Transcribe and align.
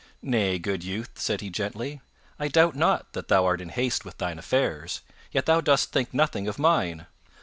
"Nay, 0.23 0.57
good 0.57 0.83
youth," 0.83 1.11
said 1.19 1.41
he 1.41 1.51
gently, 1.51 2.01
"I 2.39 2.47
doubt 2.47 2.75
not 2.75 3.13
that 3.13 3.27
thou 3.27 3.45
art 3.45 3.61
in 3.61 3.69
haste 3.69 4.03
with 4.03 4.17
thine 4.17 4.39
affairs, 4.39 5.01
yet 5.31 5.45
thou 5.45 5.61
dost 5.61 5.91
think 5.91 6.11
nothing 6.11 6.47
of 6.47 6.57
mine. 6.57 7.05